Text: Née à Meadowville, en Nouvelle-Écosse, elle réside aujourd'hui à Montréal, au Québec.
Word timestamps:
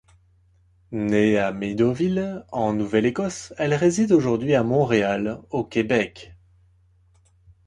Née 0.91 1.37
à 1.37 1.51
Meadowville, 1.51 2.43
en 2.51 2.73
Nouvelle-Écosse, 2.73 3.53
elle 3.59 3.75
réside 3.75 4.11
aujourd'hui 4.13 4.55
à 4.55 4.63
Montréal, 4.63 5.39
au 5.51 5.63
Québec. 5.63 6.33